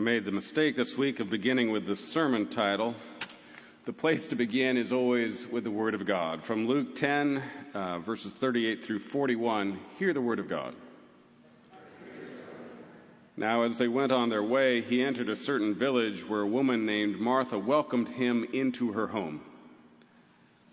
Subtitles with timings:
[0.00, 2.94] I made the mistake this week of beginning with the sermon title.
[3.84, 6.42] The place to begin is always with the Word of God.
[6.42, 7.42] From Luke 10,
[7.74, 10.74] uh, verses 38 through 41, hear the Word of God.
[13.36, 16.86] Now, as they went on their way, he entered a certain village where a woman
[16.86, 19.42] named Martha welcomed him into her home.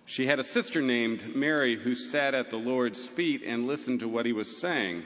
[0.05, 4.07] She had a sister named Mary who sat at the Lord's feet and listened to
[4.07, 5.03] what he was saying.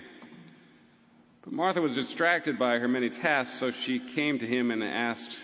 [1.44, 5.38] But Martha was distracted by her many tasks, so she came to him and asked,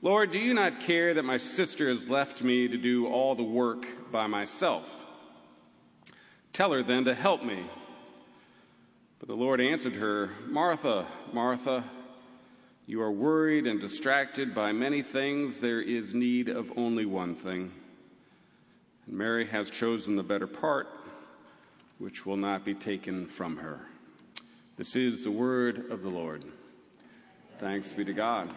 [0.00, 3.42] Lord, do you not care that my sister has left me to do all the
[3.42, 4.88] work by myself?
[6.52, 7.64] Tell her then to help me.
[9.18, 11.84] But the Lord answered her, Martha, Martha,
[12.86, 15.58] you are worried and distracted by many things.
[15.58, 17.72] There is need of only one thing.
[19.06, 20.86] And Mary has chosen the better part,
[21.98, 23.80] which will not be taken from her.
[24.76, 26.44] This is the word of the Lord.
[27.60, 28.50] Thanks be to God.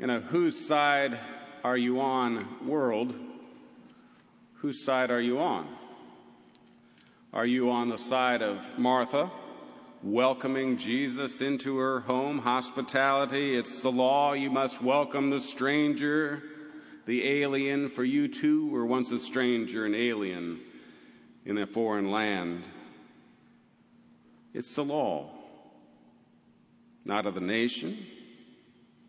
[0.00, 1.16] In a whose side
[1.62, 3.14] are you on world,
[4.54, 5.68] whose side are you on?
[7.32, 9.30] Are you on the side of Martha,
[10.02, 13.56] welcoming Jesus into her home, hospitality?
[13.56, 14.32] It's the law.
[14.32, 16.42] You must welcome the stranger,
[17.06, 20.58] the alien, for you too were once a stranger an alien
[21.44, 22.64] in a foreign land.
[24.54, 25.30] It's the law,
[27.04, 28.06] not of the nation.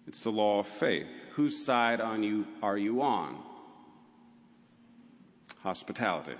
[0.07, 1.07] It's the law of faith.
[1.33, 3.37] Whose side on you are you on?
[5.61, 6.35] Hospitality.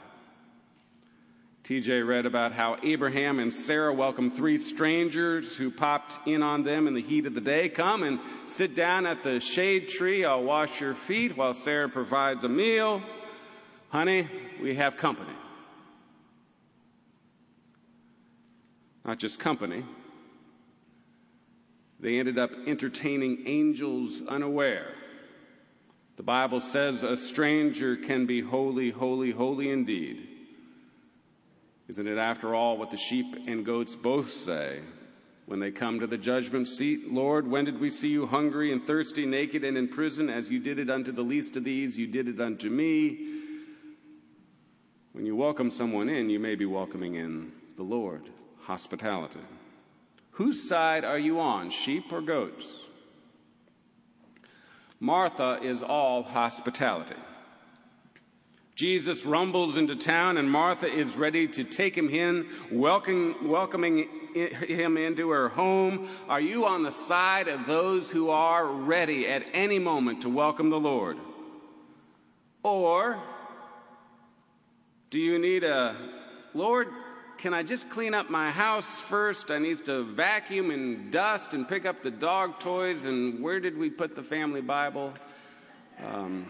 [1.64, 6.88] TJ read about how Abraham and Sarah welcomed three strangers who popped in on them
[6.88, 7.70] in the heat of the day.
[7.70, 10.26] Come and sit down at the shade tree.
[10.26, 13.02] I'll wash your feet while Sarah provides a meal.
[13.88, 14.28] Honey,
[14.62, 15.32] we have company.
[19.06, 19.84] Not just company.
[22.00, 24.94] They ended up entertaining angels unaware.
[26.16, 30.28] The Bible says a stranger can be holy, holy, holy indeed.
[31.88, 34.82] Isn't it, after all, what the sheep and goats both say
[35.46, 37.12] when they come to the judgment seat?
[37.12, 40.30] Lord, when did we see you hungry and thirsty, naked and in prison?
[40.30, 43.42] As you did it unto the least of these, you did it unto me.
[45.14, 48.30] When you welcome someone in, you may be welcoming in the Lord
[48.66, 49.40] hospitality.
[50.32, 52.86] Whose side are you on, sheep or goats?
[55.00, 57.16] Martha is all hospitality.
[58.76, 64.98] Jesus rumbles into town and Martha is ready to take him in, welcoming, welcoming him
[64.98, 66.10] into her home.
[66.28, 70.72] Are you on the side of those who are ready at any moment to welcome
[70.72, 71.18] the Lord?
[72.64, 73.22] Or
[75.12, 75.96] do you need a,
[76.56, 76.88] Lord,
[77.38, 79.52] can I just clean up my house first?
[79.52, 83.06] I need to vacuum and dust and pick up the dog toys.
[83.06, 85.14] And where did we put the family Bible?
[86.04, 86.48] Um,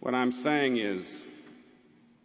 [0.00, 1.22] what I'm saying is,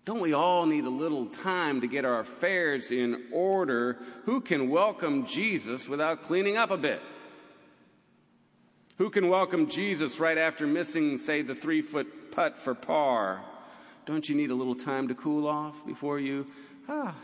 [0.05, 3.97] don't we all need a little time to get our affairs in order?
[4.25, 7.01] Who can welcome Jesus without cleaning up a bit?
[8.97, 13.43] Who can welcome Jesus right after missing, say, the three foot putt for par?
[14.05, 16.45] Don't you need a little time to cool off before you?
[16.87, 17.15] Ah,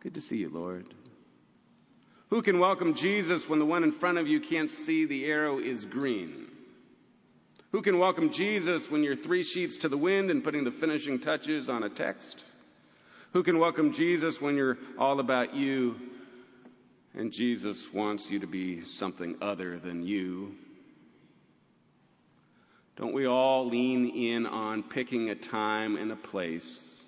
[0.00, 0.92] good to see you, Lord.
[2.30, 5.60] Who can welcome Jesus when the one in front of you can't see the arrow
[5.60, 6.48] is green?
[7.70, 11.20] Who can welcome Jesus when you're three sheets to the wind and putting the finishing
[11.20, 12.42] touches on a text?
[13.32, 15.96] Who can welcome Jesus when you're all about you
[17.14, 20.56] and Jesus wants you to be something other than you?
[22.96, 27.04] Don't we all lean in on picking a time and a place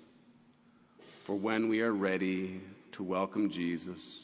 [1.25, 2.59] for when we are ready
[2.91, 4.23] to welcome Jesus?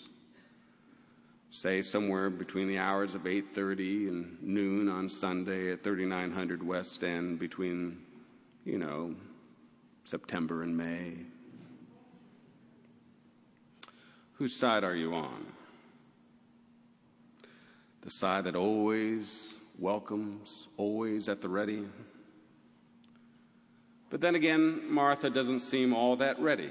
[1.51, 7.39] Say somewhere between the hours of 8:30 and noon on Sunday at 3900 West End
[7.39, 8.03] between,
[8.65, 9.15] you know,
[10.03, 11.15] September and May.
[14.33, 15.45] Whose side are you on?
[18.01, 21.85] The side that always welcomes, always at the ready.
[24.09, 26.69] But then again, Martha doesn't seem all that ready.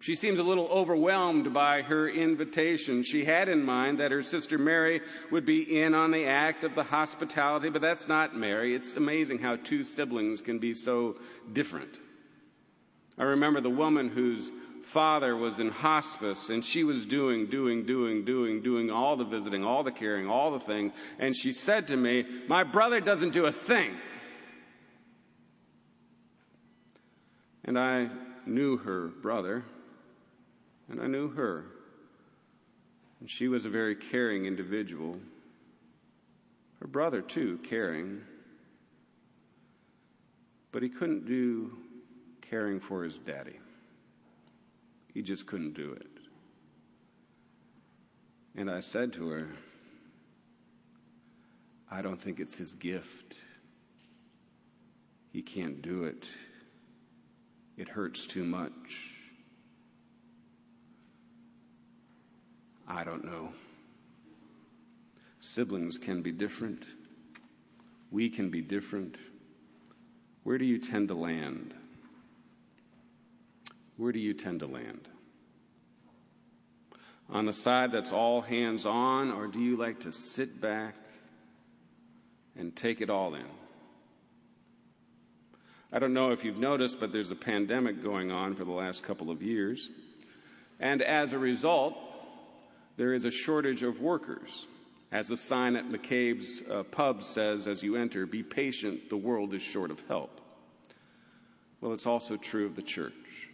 [0.00, 3.02] She seems a little overwhelmed by her invitation.
[3.02, 6.74] She had in mind that her sister Mary would be in on the act of
[6.74, 8.74] the hospitality, but that's not Mary.
[8.74, 11.16] It's amazing how two siblings can be so
[11.52, 11.98] different.
[13.18, 14.50] I remember the woman whose
[14.84, 19.64] father was in hospice and she was doing, doing, doing, doing, doing all the visiting,
[19.64, 20.92] all the caring, all the things.
[21.18, 23.96] And she said to me, My brother doesn't do a thing.
[27.64, 28.08] And I
[28.46, 29.64] knew her brother,
[30.88, 31.66] and I knew her.
[33.20, 35.18] And she was a very caring individual.
[36.80, 38.22] Her brother, too, caring.
[40.72, 41.76] But he couldn't do
[42.40, 43.60] caring for his daddy.
[45.12, 46.06] He just couldn't do it.
[48.56, 49.48] And I said to her,
[51.90, 53.36] I don't think it's his gift.
[55.32, 56.24] He can't do it.
[57.76, 59.14] It hurts too much.
[62.86, 63.50] I don't know.
[65.40, 66.84] Siblings can be different.
[68.10, 69.16] We can be different.
[70.42, 71.74] Where do you tend to land?
[74.00, 75.10] Where do you tend to land?
[77.28, 80.94] On the side that's all hands on, or do you like to sit back
[82.56, 83.44] and take it all in?
[85.92, 89.02] I don't know if you've noticed, but there's a pandemic going on for the last
[89.02, 89.90] couple of years.
[90.80, 91.94] And as a result,
[92.96, 94.66] there is a shortage of workers.
[95.12, 99.52] As the sign at McCabe's uh, pub says as you enter, be patient, the world
[99.52, 100.40] is short of help.
[101.82, 103.49] Well, it's also true of the church.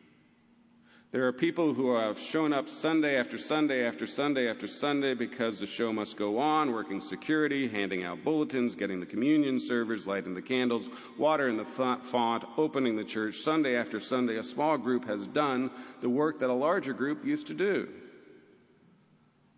[1.12, 5.60] There are people who have shown up Sunday after Sunday after Sunday after Sunday because
[5.60, 10.34] the show must go on, working security, handing out bulletins, getting the communion servers, lighting
[10.34, 13.36] the candles, water in the font, opening the church.
[13.38, 15.70] Sunday after Sunday, a small group has done
[16.00, 17.88] the work that a larger group used to do.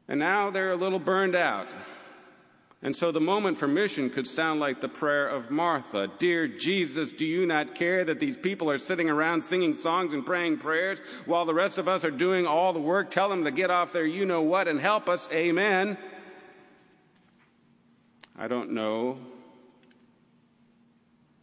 [0.06, 1.66] And now they're a little burned out.
[2.80, 6.06] And so the moment for mission could sound like the prayer of Martha.
[6.20, 10.24] Dear Jesus, do you not care that these people are sitting around singing songs and
[10.24, 13.10] praying prayers while the rest of us are doing all the work?
[13.10, 15.28] Tell them to get off their you know what and help us.
[15.32, 15.98] Amen.
[18.38, 19.18] I don't know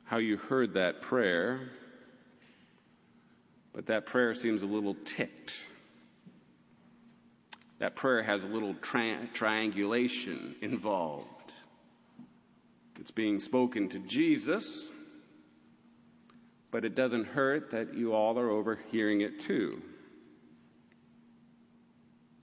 [0.06, 1.72] how you heard that prayer,
[3.74, 5.62] but that prayer seems a little ticked.
[7.86, 11.28] That prayer has a little tri- triangulation involved.
[13.00, 14.90] It's being spoken to Jesus,
[16.72, 19.84] but it doesn't hurt that you all are overhearing it too.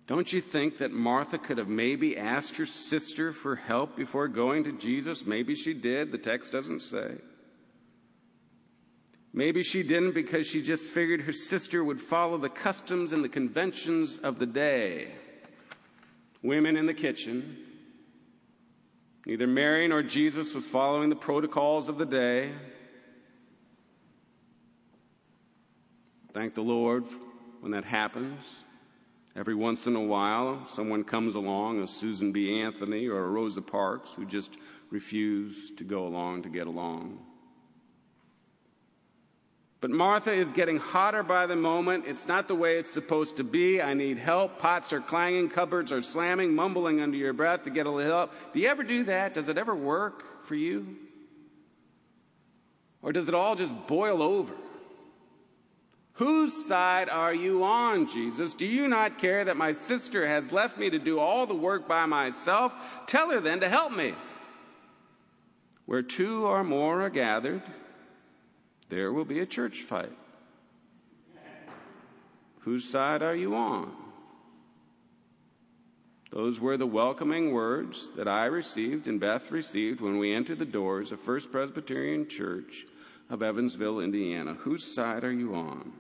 [0.07, 4.63] Don't you think that Martha could have maybe asked her sister for help before going
[4.63, 5.27] to Jesus?
[5.27, 6.13] Maybe she did.
[6.13, 7.17] The text doesn't say.
[9.33, 13.29] Maybe she didn't because she just figured her sister would follow the customs and the
[13.29, 15.15] conventions of the day.
[16.43, 17.57] Women in the kitchen.
[19.27, 22.51] Neither Mary nor Jesus was following the protocols of the day.
[26.33, 27.05] Thank the Lord
[27.61, 28.43] when that happens.
[29.37, 32.61] Every once in a while, someone comes along, a Susan B.
[32.61, 34.51] Anthony or a Rosa Parks, who just
[34.91, 37.19] refuse to go along to get along.
[39.83, 42.05] But Martha is getting hotter by the moment.
[42.07, 43.83] It's not the way it's supposed to be.
[43.83, 44.61] I need help.
[44.61, 48.33] Pots are clanging, cupboards are slamming, mumbling under your breath to get a little help.
[48.55, 49.35] Do you ever do that?
[49.35, 50.87] Does it ever work for you?
[53.03, 54.55] Or does it all just boil over?
[56.13, 58.55] Whose side are you on, Jesus?
[58.55, 61.89] Do you not care that my sister has left me to do all the work
[61.89, 62.73] by myself?
[63.09, 64.15] Tell her then to help me.
[65.87, 67.63] Where two or more are gathered,
[68.93, 70.13] there will be a church fight.
[72.61, 73.91] Whose side are you on?
[76.31, 80.67] Those were the welcoming words that I received and Beth received when we entered the
[80.67, 82.85] doors of First Presbyterian Church
[83.31, 84.53] of Evansville, Indiana.
[84.53, 85.91] Whose side are you on?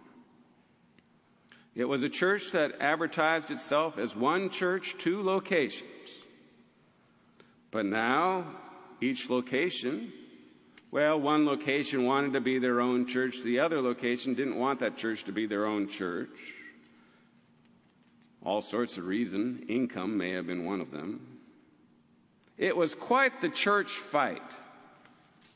[1.75, 6.11] It was a church that advertised itself as one church, two locations.
[7.70, 8.54] But now,
[9.00, 10.12] each location
[10.92, 13.40] well, one location wanted to be their own church.
[13.42, 16.28] The other location didn't want that church to be their own church.
[18.44, 19.64] All sorts of reason.
[19.70, 21.38] Income may have been one of them.
[22.58, 24.42] It was quite the church fight.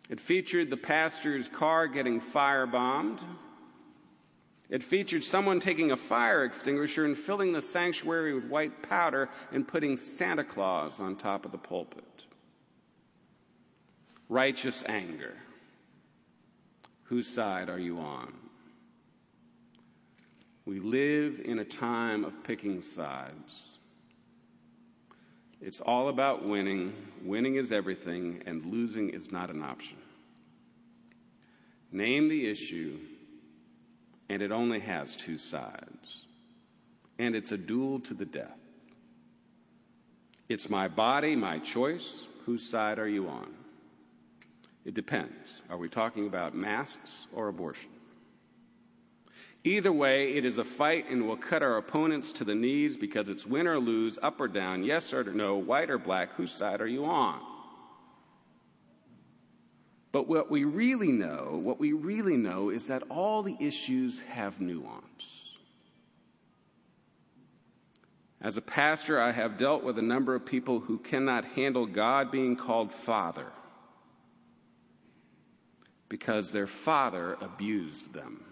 [0.08, 3.18] It featured the pastor's car getting firebombed.
[4.70, 9.68] It featured someone taking a fire extinguisher and filling the sanctuary with white powder and
[9.68, 12.25] putting Santa Claus on top of the pulpit
[14.28, 15.34] righteous anger.
[17.04, 18.32] Whose side are you on?
[20.64, 23.78] We live in a time of picking sides.
[25.60, 26.92] It's all about winning.
[27.22, 29.96] Winning is everything, and losing is not an option.
[31.92, 32.98] Name the issue,
[34.28, 36.22] and it only has two sides.
[37.18, 38.58] And it's a duel to the death.
[40.48, 42.26] It's my body, my choice.
[42.44, 43.54] Whose side are you on?
[44.86, 45.64] It depends.
[45.68, 47.90] Are we talking about masks or abortion?
[49.64, 53.28] Either way, it is a fight and will cut our opponents to the knees because
[53.28, 56.80] it's win or lose, up or down, yes or no, white or black, whose side
[56.80, 57.40] are you on?
[60.12, 64.60] But what we really know, what we really know is that all the issues have
[64.60, 65.56] nuance.
[68.40, 72.30] As a pastor, I have dealt with a number of people who cannot handle God
[72.30, 73.50] being called Father
[76.08, 78.44] because their father abused them.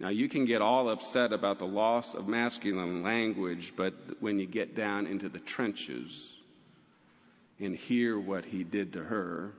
[0.00, 4.46] Now, you can get all upset about the loss of masculine language, but when you
[4.46, 6.36] get down into the trenches
[7.58, 9.54] and hear what he did to her,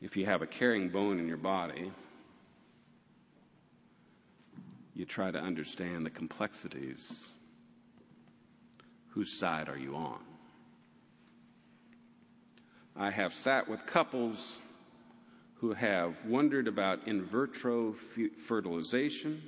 [0.00, 1.90] if you have a caring bone in your body,
[4.94, 7.30] you try to understand the complexities.
[9.08, 10.20] Whose side are you on?
[13.00, 14.60] I have sat with couples
[15.54, 17.94] who have wondered about in vitro
[18.46, 19.42] fertilization.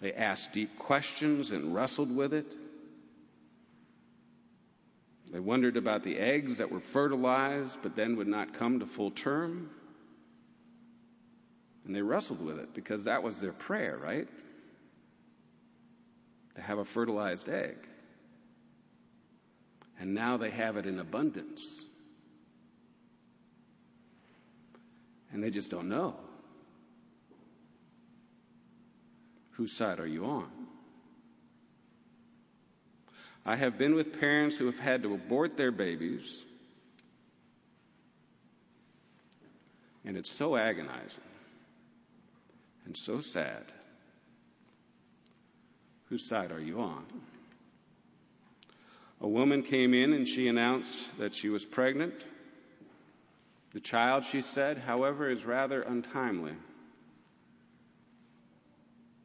[0.00, 2.46] They asked deep questions and wrestled with it.
[5.30, 9.10] They wondered about the eggs that were fertilized but then would not come to full
[9.10, 9.68] term.
[11.84, 14.28] And they wrestled with it because that was their prayer, right?
[16.54, 17.76] To have a fertilized egg.
[20.00, 21.84] And now they have it in abundance.
[25.32, 26.14] And they just don't know.
[29.52, 30.48] Whose side are you on?
[33.44, 36.44] I have been with parents who have had to abort their babies,
[40.04, 41.24] and it's so agonizing
[42.84, 43.64] and so sad.
[46.06, 47.04] Whose side are you on?
[49.20, 52.14] A woman came in and she announced that she was pregnant
[53.78, 56.54] the child, she said, however, is rather untimely.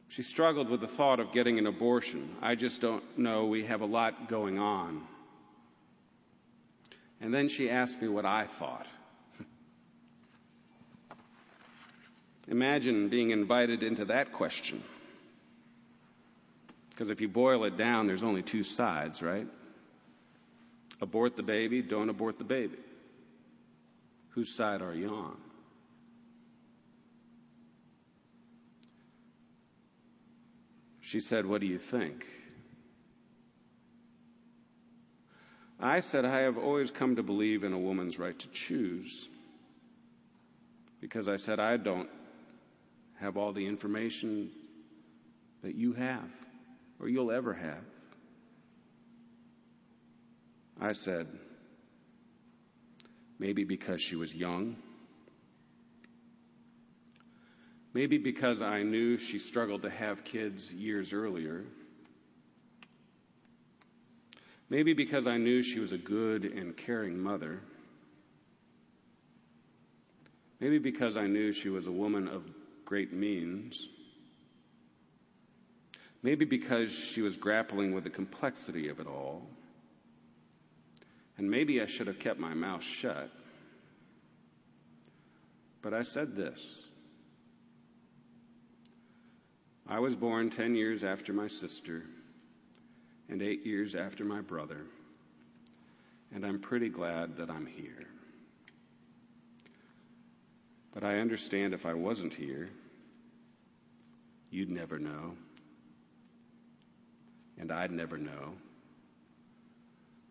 [0.06, 2.36] She struggled with the thought of getting an abortion.
[2.40, 3.46] I just don't know.
[3.46, 5.02] We have a lot going on.
[7.20, 8.86] And then she asked me what I thought.
[12.46, 14.84] Imagine being invited into that question.
[16.90, 19.48] Because if you boil it down, there's only two sides, right?
[21.00, 22.76] Abort the baby, don't abort the baby.
[24.34, 25.36] Whose side are you on?
[31.00, 32.26] She said, What do you think?
[35.78, 39.28] I said, I have always come to believe in a woman's right to choose.
[41.00, 42.08] Because I said, I don't
[43.20, 44.50] have all the information
[45.62, 46.28] that you have
[46.98, 47.84] or you'll ever have.
[50.80, 51.26] I said,
[53.38, 54.76] Maybe because she was young.
[57.92, 61.64] Maybe because I knew she struggled to have kids years earlier.
[64.68, 67.60] Maybe because I knew she was a good and caring mother.
[70.58, 72.42] Maybe because I knew she was a woman of
[72.84, 73.88] great means.
[76.22, 79.46] Maybe because she was grappling with the complexity of it all.
[81.36, 83.30] And maybe I should have kept my mouth shut.
[85.82, 86.84] But I said this
[89.86, 92.04] I was born 10 years after my sister
[93.28, 94.80] and eight years after my brother,
[96.34, 98.06] and I'm pretty glad that I'm here.
[100.92, 102.70] But I understand if I wasn't here,
[104.50, 105.34] you'd never know,
[107.58, 108.54] and I'd never know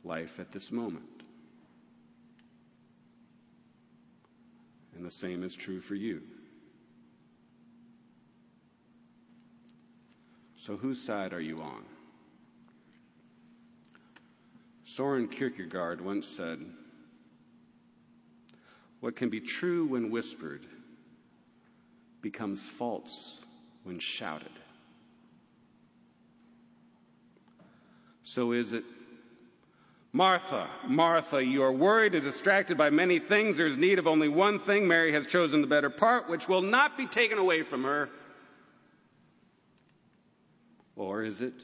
[0.04, 1.06] life at this moment.
[4.96, 6.22] And the same is true for you.
[10.56, 11.84] So, whose side are you on?
[14.86, 16.60] Soren Kierkegaard once said,
[19.00, 20.66] What can be true when whispered
[22.24, 23.42] becomes false
[23.84, 24.50] when shouted.
[28.24, 28.86] So is it
[30.16, 33.58] Martha, Martha, you are worried and distracted by many things.
[33.58, 34.88] There's need of only one thing.
[34.88, 38.10] Mary has chosen the better part, which will not be taken away from her.
[40.96, 41.56] Or is it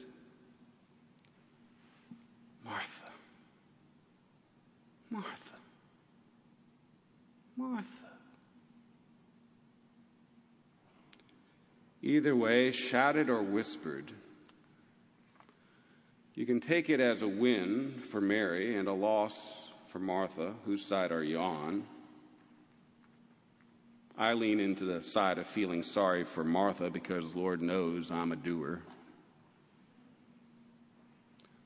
[2.64, 2.88] Martha?
[5.10, 5.28] Martha.
[7.56, 7.86] Martha.
[12.02, 14.10] Either way, shouted or whispered,
[16.34, 20.54] you can take it as a win for Mary and a loss for Martha.
[20.64, 21.84] Whose side are you on?
[24.16, 28.36] I lean into the side of feeling sorry for Martha because Lord knows I'm a
[28.36, 28.82] doer.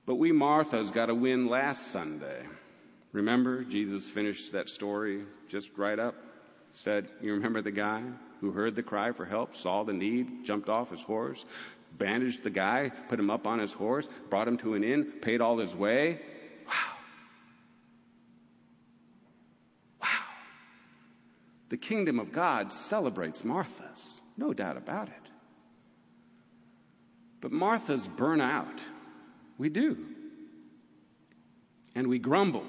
[0.07, 2.45] But we Marthas got a win last Sunday.
[3.13, 6.15] Remember, Jesus finished that story just right up.
[6.73, 8.03] Said, You remember the guy
[8.41, 11.45] who heard the cry for help, saw the need, jumped off his horse,
[11.99, 15.41] bandaged the guy, put him up on his horse, brought him to an inn, paid
[15.41, 16.21] all his way?
[16.67, 16.73] Wow.
[20.03, 20.09] Wow.
[21.69, 25.15] The kingdom of God celebrates Marthas, no doubt about it.
[27.41, 28.81] But Marthas burn out.
[29.59, 29.99] We do.
[31.95, 32.65] And we grumble.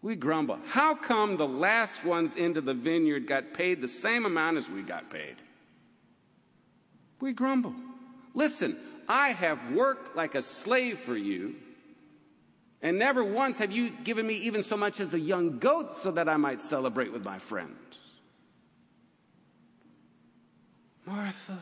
[0.00, 0.58] We grumble.
[0.66, 4.82] How come the last ones into the vineyard got paid the same amount as we
[4.82, 5.36] got paid?
[7.22, 7.72] We grumble.
[8.34, 8.76] Listen,
[9.08, 11.54] I have worked like a slave for you,
[12.82, 16.10] and never once have you given me even so much as a young goat so
[16.10, 17.76] that I might celebrate with my friends.
[21.06, 21.60] Martha,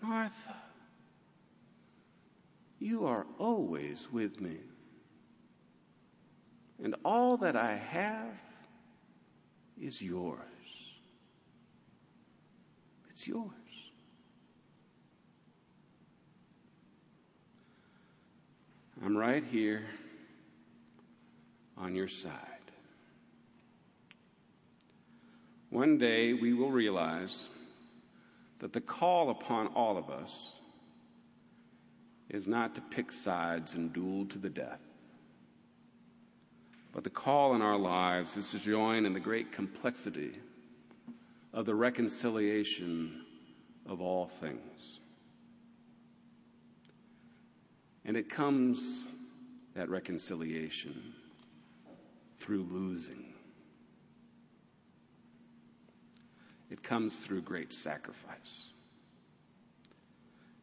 [0.00, 0.54] Martha.
[2.78, 4.58] You are always with me.
[6.80, 8.38] And all that I have
[9.80, 10.38] is yours.
[13.10, 13.63] It's yours.
[19.04, 19.82] I'm right here
[21.76, 22.32] on your side.
[25.68, 27.50] One day we will realize
[28.60, 30.52] that the call upon all of us
[32.30, 34.80] is not to pick sides and duel to the death.
[36.90, 40.38] But the call in our lives is to join in the great complexity
[41.52, 43.20] of the reconciliation
[43.86, 45.00] of all things.
[48.04, 49.04] And it comes,
[49.74, 51.14] that reconciliation,
[52.38, 53.32] through losing.
[56.70, 58.70] It comes through great sacrifice.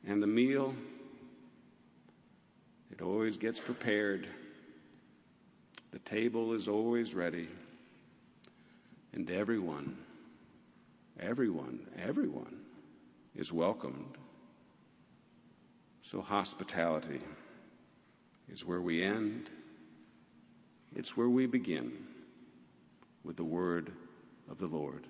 [0.06, 0.76] And the meal
[2.92, 4.28] it always gets prepared.
[5.92, 7.48] The table is always ready.
[9.14, 9.98] And everyone,
[11.20, 12.60] everyone, everyone
[13.36, 14.18] is welcomed.
[16.12, 17.22] So hospitality
[18.52, 19.50] is where we end.
[20.94, 22.06] It's where we begin
[23.24, 23.94] with the word
[24.50, 25.08] of the Lord.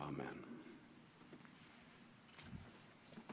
[0.00, 0.45] Amen.